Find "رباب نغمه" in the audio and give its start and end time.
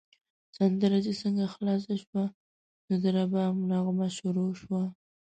3.15-4.07